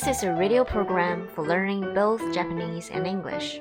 [0.00, 3.60] This is a radio program for learning both Japanese and English.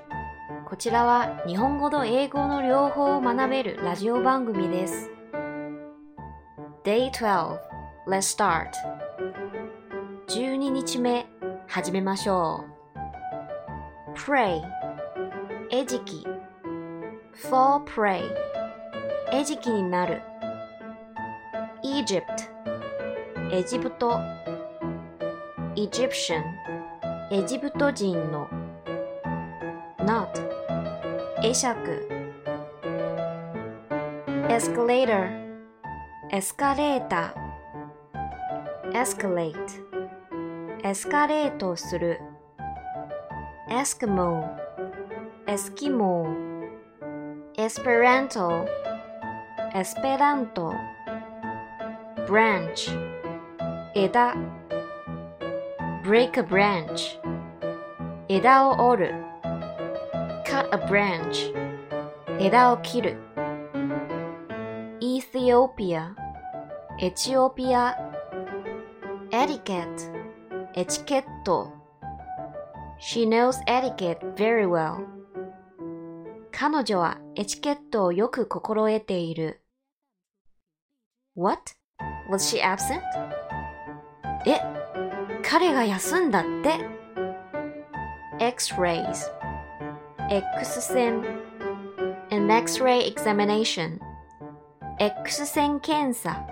[0.66, 5.12] こちらは日本語と英語の両方を学べるラジオ番組です。
[6.86, 7.60] Day 12
[8.08, 8.70] Let's start
[10.30, 11.28] 12日目
[11.68, 12.64] 始めましょ
[12.96, 14.62] う Pray
[15.70, 16.24] 餌食
[17.36, 18.24] Fall prey
[19.34, 20.22] 餌食になる
[21.84, 22.24] Egypt
[23.52, 24.39] エジプト
[25.82, 25.88] エ
[27.46, 28.50] ジプト人の
[30.00, 30.28] Not.
[31.42, 32.06] 会釈
[34.50, 34.86] エスカ
[36.76, 39.56] レーター Escalate.
[40.84, 42.20] エスカレートする.
[43.70, 44.58] Eskimo.
[45.48, 46.68] エスキモー
[47.58, 48.68] エスペラント
[49.74, 50.74] エスペラント
[52.28, 53.10] Branch.
[53.96, 54.36] 枝
[56.04, 57.20] Break a branch
[58.30, 59.14] 枝を折る
[60.46, 61.54] Cut a branch
[62.40, 63.18] 枝を切る
[65.02, 66.16] Ethiopia
[67.02, 67.98] エチオピア
[69.32, 70.12] Etiquette
[70.74, 71.74] エチケット
[73.00, 75.06] She knows etiquette very well
[76.52, 79.62] 彼女はエチケットをよく心得ている
[81.36, 81.60] What?
[82.30, 83.02] Was she absent?
[84.46, 84.79] え、
[85.50, 86.80] 彼が休んだって
[88.40, 89.32] X-rays
[90.30, 91.24] X 線
[92.30, 93.98] An X-ray examination
[95.00, 96.46] X 線検査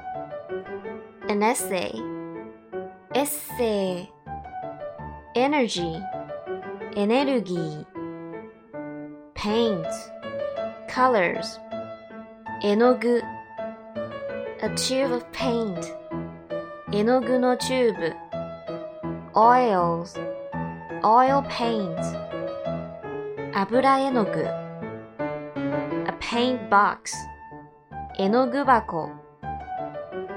[1.29, 1.93] An essay
[3.13, 4.09] エッセイ
[5.35, 6.01] Energy
[6.95, 7.85] エネルギー
[9.35, 9.85] Paint
[10.89, 11.59] Colors
[12.63, 13.21] 絵の具
[14.63, 15.83] A tube of paint
[16.91, 18.26] 絵の具のチューブ
[19.36, 20.18] Oils
[21.02, 22.16] Oil paints
[23.54, 27.14] 油絵の具 A paint box
[28.18, 29.10] 絵の具箱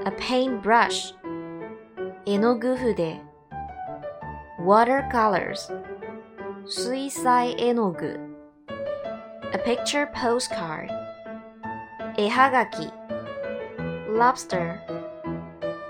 [0.04, 1.14] A paint brush
[2.26, 3.20] 絵の具筆
[4.60, 5.72] Watercolors
[6.66, 8.18] 水彩絵の具
[9.52, 10.88] A picture postcard
[12.18, 12.90] 絵はがき
[14.08, 14.78] Lobster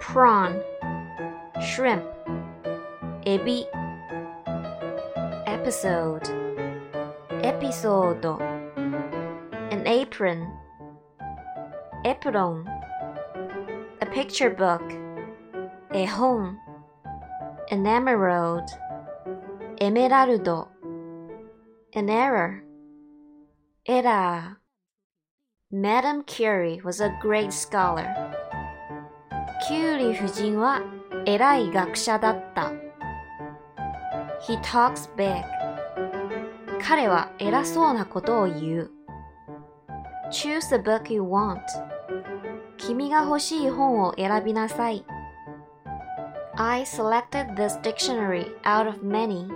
[0.01, 0.61] Prawn
[1.61, 2.03] Shrimp
[3.25, 3.67] エビ
[5.47, 6.23] Episode
[7.43, 8.39] エピソード
[9.71, 10.47] An apron
[12.05, 12.65] Apron
[14.01, 14.81] A picture book
[15.93, 16.57] 絵本
[17.71, 18.65] An emerald
[19.81, 20.69] エメラルド
[21.95, 22.63] An error
[23.89, 24.59] Error
[25.73, 28.07] Madame Curie was a great scholar
[29.67, 30.81] キュウリ夫人は
[31.27, 32.71] 偉い学者だった。
[34.42, 35.44] He talks big.
[36.82, 38.92] 彼は偉そうなことを言う。
[40.32, 41.60] Choose the book you want.
[42.78, 45.06] 君が欲しい本を選びなさい。
[46.56, 49.48] I selected this dictionary out of many.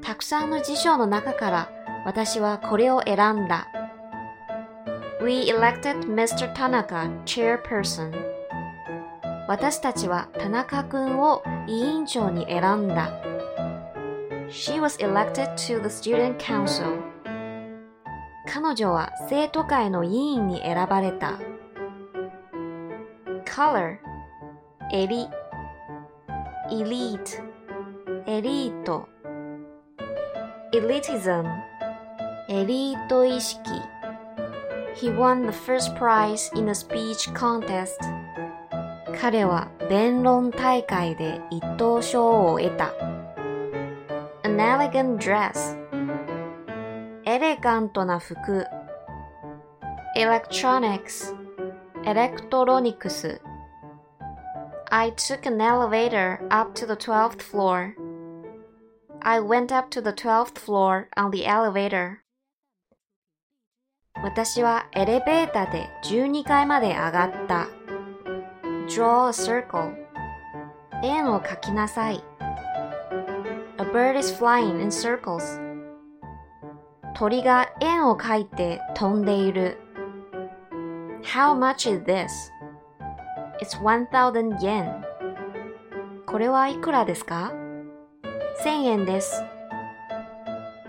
[0.00, 1.70] たくさんの辞書の中から
[2.06, 3.68] 私はこれを選んだ。
[5.22, 6.52] We elected Mr.
[6.54, 8.12] Tanaka chairperson.
[9.48, 13.25] 私たちは田中君を委員長に選んだ。
[14.48, 17.02] She was elected to the student council.
[18.46, 21.38] 彼女は生徒会の委員に選ばれた。
[23.44, 23.98] color
[24.92, 25.28] 襟
[26.70, 27.42] elite
[28.26, 29.08] エリート
[30.72, 31.44] elitism
[32.48, 33.58] エリート意識
[34.94, 37.98] He won the first prize in a speech contest.
[39.20, 43.05] 彼は弁論大会で一等賞を得た。
[44.56, 45.76] An elegant dress
[47.26, 48.64] エレガントな服
[50.16, 51.36] Electronics
[52.06, 53.42] エレクトロニクス
[54.88, 57.96] I took an elevator up to the 12th floor.
[59.20, 62.20] I went up to the 12th floor on the elevator.
[64.22, 67.68] 私はエレベーターで12階まで上がった。
[68.88, 69.94] Draw a circle.
[71.02, 72.24] 円を描きなさい。
[73.77, 75.59] A bird is flying in circles.
[77.15, 79.77] 鳥が円を描いて飛んでいる。
[81.23, 82.27] How much is this?
[83.61, 85.03] It's 1000 yen.
[86.25, 87.53] これはいくらですか
[88.63, 89.43] ?1000 円です。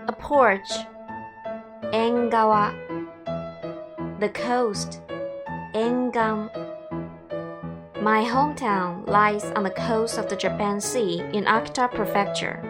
[0.07, 0.61] A porch.
[1.91, 2.73] 縁側。
[4.19, 5.01] The coast.
[5.73, 6.49] 沿岸。
[8.01, 12.66] My hometown lies on the coast of the Japan Sea in Akita Prefecture.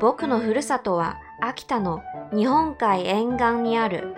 [0.00, 2.02] 僕のふるさとは秋田の
[2.32, 4.14] 日本海沿岸にある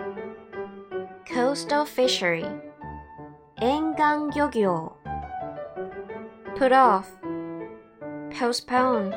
[1.31, 2.45] Coastal Fishery
[3.61, 4.93] 沿岸漁業
[6.57, 7.03] Put off
[8.31, 9.13] Postpone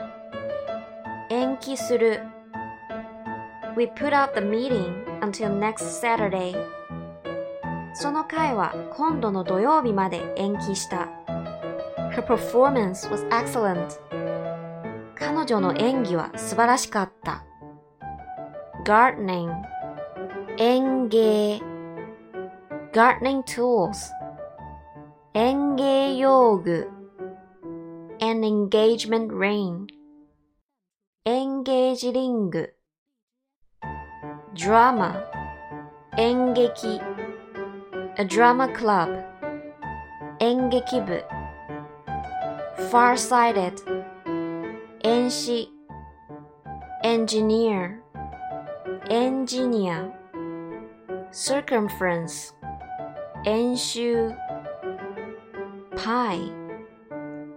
[1.31, 2.21] 延期する
[3.77, 6.55] We put off the meeting until next Saturday
[7.95, 11.09] その会は今度の土曜日まで延期した
[12.13, 13.99] Her performance was excellent
[15.41, 17.47] 彼女の演技は素晴らしかった
[18.85, 19.49] Gardening
[20.59, 21.63] 園芸
[22.93, 24.11] Gardening tools
[25.33, 26.91] 園芸用具
[28.21, 29.87] An engagement ring
[31.25, 32.75] エンゲージリング
[34.55, 35.25] Drama
[36.19, 37.01] 演劇
[38.19, 39.25] A drama club
[40.41, 41.25] 演劇部
[42.91, 43.90] Farsighted
[45.03, 45.73] 演詞
[47.03, 48.01] Engineer
[49.09, 50.11] エンジニア
[51.33, 52.55] Circumference
[53.47, 54.31] 演習
[55.97, 56.53] Pi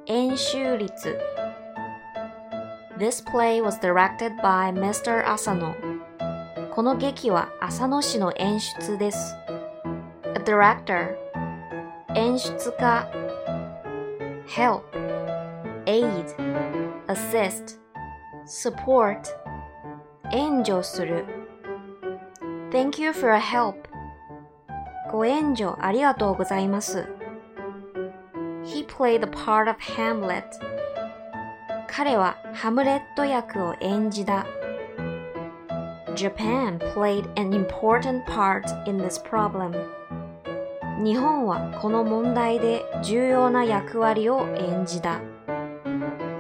[0.06, 1.20] 演習率
[2.98, 5.26] This play was directed by Mr.
[5.26, 5.76] Asano
[6.72, 9.36] この劇は浅野氏の演出です
[10.34, 11.18] A director
[12.16, 13.06] 演出家
[14.48, 14.84] Help
[15.86, 17.80] Aid Assist
[18.46, 19.24] Support
[20.32, 21.26] 援助する
[22.72, 23.76] Thank you for your help
[25.12, 27.08] ご援助ありがとうございます
[28.64, 30.44] He played the part of Hamlet
[31.88, 34.46] 彼はハムレット役を演じた
[36.16, 39.74] Japan played an important part in this problem
[41.04, 45.20] 日本はこの問題で重要な役割を演じた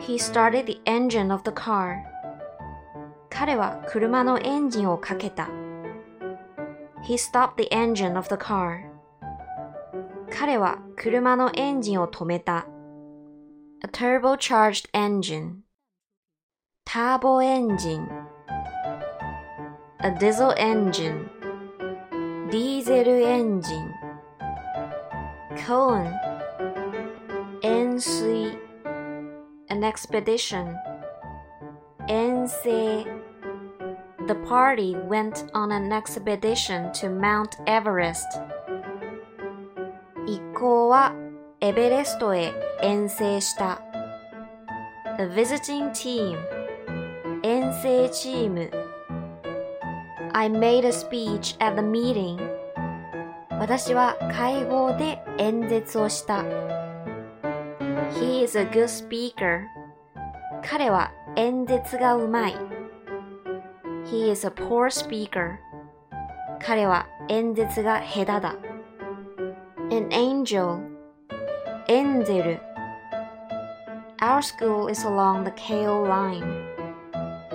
[0.05, 2.03] He started the engine of the car
[3.29, 5.47] 彼は車のエンジンをかけた
[7.07, 8.81] He stopped the engine of the car
[10.29, 12.67] 彼は車のエンジンを止めた
[13.81, 15.61] A turbocharged engine
[16.83, 18.07] ターボエンジン
[20.03, 21.29] A diesel engine
[22.51, 23.89] ディーゼルエンジン
[25.65, 26.11] Cone
[27.61, 28.62] 円錐
[29.68, 30.74] An expedition
[32.08, 33.04] 遠征
[34.26, 38.26] The party went on an expedition to Mount Everest
[40.26, 41.14] 一行は
[41.60, 42.52] エベレストへ
[42.82, 43.80] 遠征した
[45.18, 46.36] A visiting team
[47.42, 48.70] 遠征チーム
[50.32, 52.38] I made a speech at the meeting
[53.58, 56.44] 私は会合で演説をした
[58.02, 59.66] He is a good speaker
[60.62, 62.56] 彼は演説がうまい
[64.06, 65.58] He is a poor speaker
[66.60, 68.56] 彼は演説が下手だ
[69.90, 70.80] An angel
[71.86, 72.60] エンゼル
[74.20, 76.42] Our school is along the KO line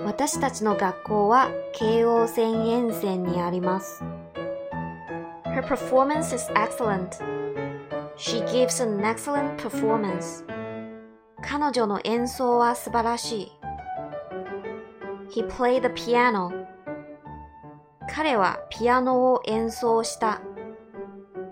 [0.04, 4.02] 私たちの学校は京王線沿線にあります
[5.44, 7.22] Her performance is excellent
[8.18, 10.44] She gives an excellent performance
[11.42, 13.52] 彼女の演奏は素晴らしい
[15.30, 16.66] He played the piano
[18.08, 20.40] 彼はピアノを演奏した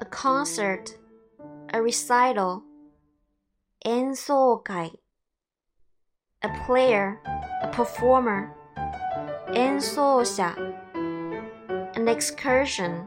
[0.00, 0.98] A concert
[1.72, 2.60] A recital
[3.84, 5.00] 演奏会
[6.42, 7.18] A player
[7.62, 8.48] A performer
[9.54, 10.54] 演奏者
[11.94, 13.06] An excursion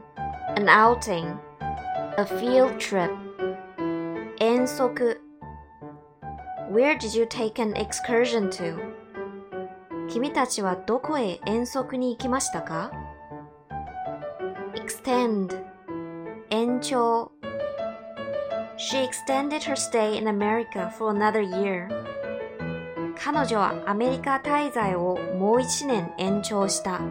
[0.56, 1.36] An outing
[2.18, 3.10] A field trip
[4.61, 5.19] 遠足
[6.71, 8.77] Where did you take an excursion to?
[10.07, 12.91] 君たちはどこへ遠足に行きましたか
[14.75, 15.49] ?extend
[16.51, 17.31] 延長
[18.77, 21.87] She extended her stay in America for another year.
[23.17, 27.01] 彼女はアメリカ滞在をもう一年延長した。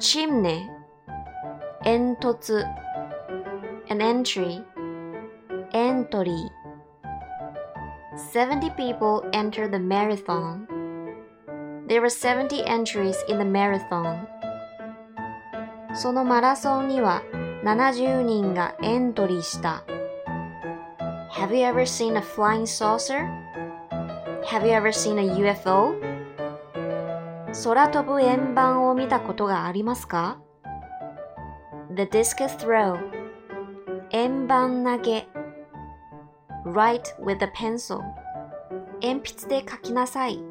[0.00, 0.68] chimney
[1.84, 2.64] 煙突
[3.88, 4.64] An entry
[5.72, 6.50] entry
[8.32, 10.66] 70 people entered the marathon.
[11.86, 14.26] There were 70 entries in the marathon.
[15.94, 17.22] そのマラソンには
[17.62, 19.84] 70人がエントリーした。
[21.30, 23.26] Have you ever seen a flying saucer?
[24.46, 26.09] Have you ever seen a UFO?
[27.53, 30.41] 空飛ぶ円盤を見たことがありますか
[31.93, 32.97] ?The discus throw
[34.11, 35.27] 円盤投げ
[36.65, 37.99] Write with a pencil
[39.01, 40.41] 鉛筆で書きなさい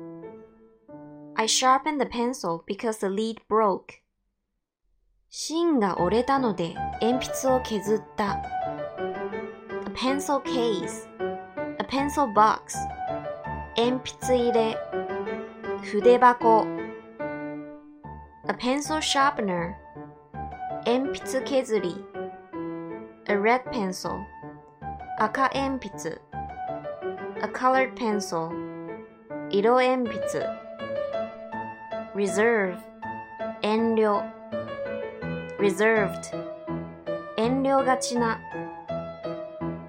[1.37, 4.01] I sharpened the pencil because the lead broke
[5.31, 8.43] 芯が折れたので鉛筆を削った
[9.87, 11.09] A pencil case
[11.79, 12.77] A pencil box
[13.77, 14.77] 鉛筆入れ
[15.83, 16.80] 筆箱
[18.50, 19.76] A pencil sharpener
[20.86, 22.04] 鉛筆削り
[23.28, 24.24] A red pencil
[25.18, 26.20] 赤鉛筆
[27.42, 28.52] A colored pencil
[29.50, 30.46] 色鉛筆
[32.14, 32.78] Reserve
[33.62, 34.24] 遠慮
[35.58, 36.22] Reserved
[37.38, 38.40] 遠慮がちな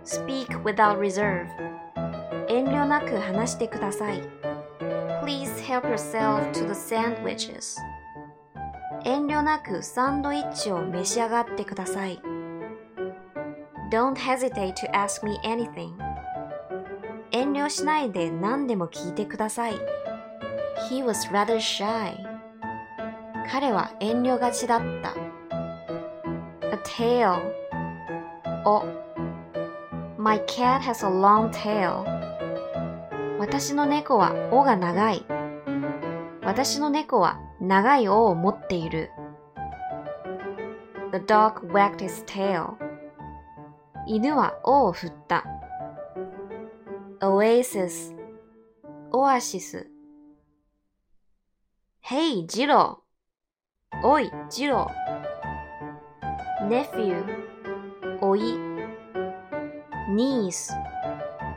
[0.05, 1.47] Speak without reserve
[2.49, 4.23] 遠慮なく話してください
[5.23, 7.77] Please help yourself to the sandwiches
[9.04, 12.22] 遠慮なくサンドイッチを召し上がってください
[13.92, 15.94] Don't hesitate to ask me anything
[17.32, 19.74] 遠慮しないで何でも聞いてください
[20.90, 22.16] He was rather shy
[23.52, 25.16] 彼は遠慮がちだった
[26.68, 27.40] A tail
[28.66, 28.86] お
[30.18, 32.06] My cat has a long tail
[33.40, 35.26] 私の猫は尾が長い
[36.44, 39.12] 私の猫は長い尾を持っている
[41.12, 42.74] The dog wagged his tail
[44.08, 45.46] 犬は尾を振った
[47.22, 48.16] Oasis
[49.12, 49.88] オアシス
[52.04, 57.24] Hey, ジローおい、ジロー Nephew
[58.22, 58.42] おい
[60.10, 60.74] Niece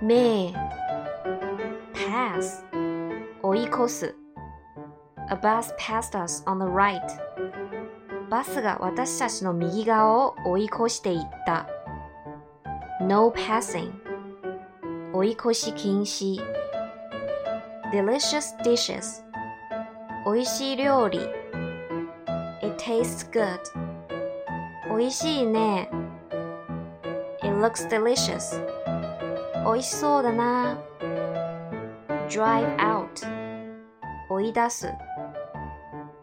[0.03, 0.55] めい
[1.95, 2.63] Pass
[3.43, 4.24] 追い越す
[5.31, 7.01] A bus passed us on the right
[8.29, 11.67] バスが私たちの右側を追い越していった
[13.01, 13.93] No passing
[15.13, 16.39] 追い越し禁止
[17.93, 19.23] Delicious dishes
[20.27, 21.21] 美味しい料理
[22.63, 23.61] It tastes good
[24.89, 25.89] 美味しいね
[27.43, 28.61] It looks delicious
[29.65, 30.79] 美味しそうだな
[32.29, 33.27] Drive out
[34.29, 34.89] 追い出す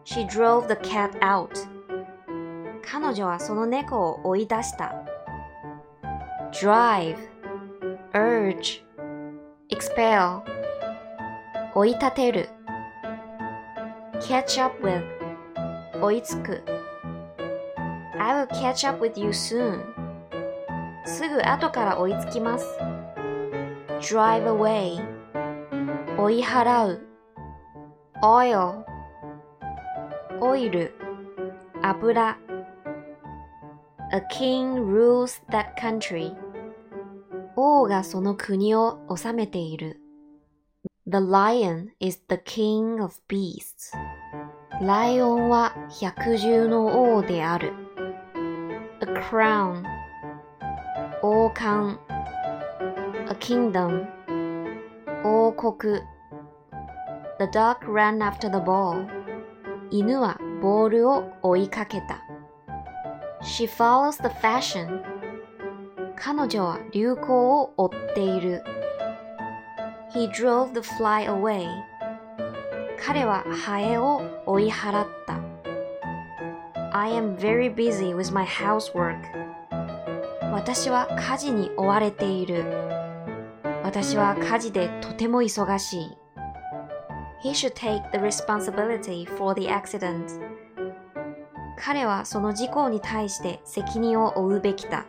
[0.03, 1.49] She drove the cat out
[2.89, 4.93] 彼女はその猫を追い出した
[6.51, 7.17] Drive
[8.13, 8.83] urge
[9.69, 10.41] expel
[11.75, 12.49] 追い立てる
[14.21, 15.03] catch up with
[16.01, 16.63] 追いつく
[18.17, 19.83] I will catch up with you soon
[21.05, 22.65] すぐ後から追いつきます
[23.99, 25.05] drive away
[26.17, 27.01] 追い払う
[28.23, 28.83] oil
[30.56, 30.94] イル
[31.82, 32.36] 油
[34.12, 36.34] A king rules that country
[37.56, 40.00] 王がその国を治めている
[41.06, 43.92] The lion is the king of beasts
[44.80, 47.72] ライオンは百獣の王である
[49.00, 49.82] A crown
[51.22, 51.98] 王冠
[53.28, 54.06] A kingdom
[55.24, 56.00] 王国
[57.38, 59.06] The dog ran after the ball
[59.90, 62.22] 犬はボールを追いかけた
[63.42, 65.02] She follows the fashion
[66.14, 68.62] 彼女は流行を追っている
[70.14, 71.66] He drove the fly away
[73.04, 75.40] 彼はハエを追い払った
[76.92, 79.16] I am very busy with my housework
[80.52, 82.64] 私は家事に追われている
[83.82, 86.16] 私は家事でとても忙しい
[87.42, 90.51] He should take the responsibility for the accident
[91.84, 95.04] 彼はその事故に対して責任を負うべきだ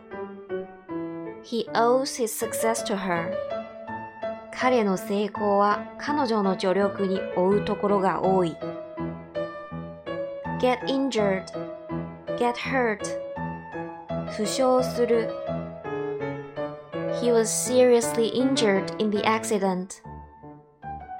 [1.44, 3.32] He owes his success to her
[4.52, 8.56] 彼の成功は彼女の助力に負うところが多い
[10.58, 11.44] get injured
[12.38, 12.98] get hurt
[14.32, 15.30] 負傷する
[17.22, 20.02] He was seriously injured in the accident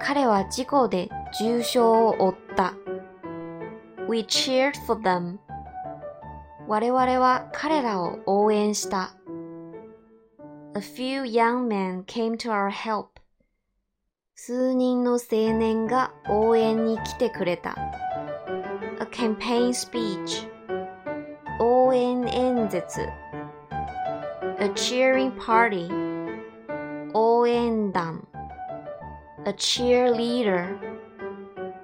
[0.01, 1.09] 彼は事故で
[1.39, 2.73] 重傷を負った
[4.09, 5.39] We cheered for them
[6.67, 9.15] 我々は彼らを応援した
[10.73, 13.19] A few young men came to our help
[14.33, 17.75] 数人の青年が応援に来てくれた
[18.99, 20.49] A campaign speech
[21.59, 23.01] 応援演説
[24.59, 25.87] A cheering party
[27.13, 28.27] 応援団
[29.45, 30.77] A cheerleader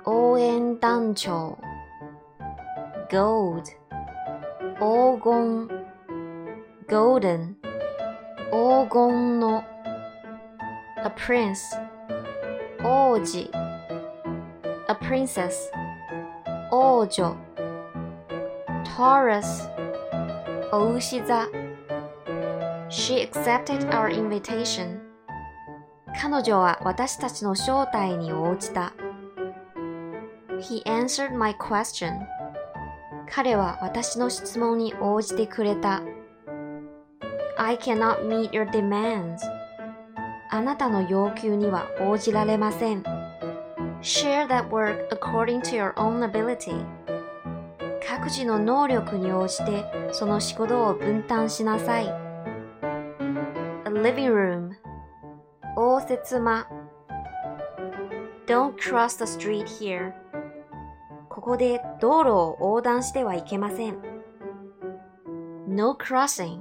[0.06, 1.60] 応円団長
[3.12, 3.81] gold
[4.82, 5.70] 黄金
[6.88, 7.56] golden
[8.50, 9.64] 黄金の
[11.04, 11.60] a prince
[12.84, 13.52] 王子
[14.88, 15.70] a princess
[16.72, 17.38] 王女
[18.84, 19.70] Taurus
[20.72, 21.48] お牛座
[22.90, 25.00] She accepted our invitation
[26.20, 28.94] 彼女は私たちの招待に応じた
[30.60, 32.26] He answered my question
[33.34, 36.02] 彼は私の質問に応じてくれた
[37.58, 39.40] I cannot meet your demands
[40.50, 43.04] あなたの要求には応じられません
[44.02, 46.86] Share that work according to your own ability
[48.06, 52.14] 各自の能力に応じてその仕事を分担しなさい A
[53.86, 54.72] living room
[55.78, 56.68] 応接間
[58.46, 60.14] Don't cross the street here
[61.42, 63.98] ここで道路を横断してはいけません
[65.68, 66.60] No crossing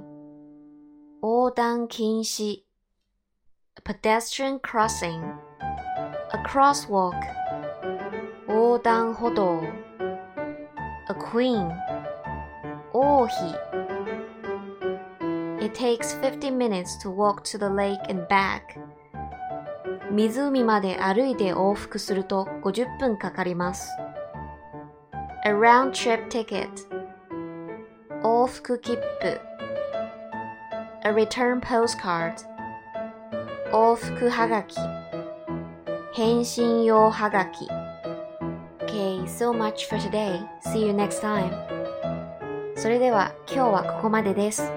[1.21, 2.63] 横断禁止
[3.83, 5.21] pedestrian crossing
[6.33, 7.13] A crosswalk
[8.47, 9.61] 横断歩道
[11.09, 11.71] A queen
[12.91, 13.55] 王妃
[15.63, 18.63] It takes 50 minutes to walk to the lake and back
[20.09, 23.87] 湖まで歩いて往復すると50分かかります
[25.43, 26.69] A round trip ticket
[28.21, 29.39] 往復切符
[31.03, 32.35] A return postcard
[33.71, 34.75] 往復はがき
[36.13, 37.67] 返信用はがき
[38.85, 40.45] Okay, so much for today.
[40.63, 41.49] See you next time.
[42.75, 44.71] それでは今日はここまでです。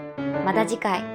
[0.46, 1.13] また次回。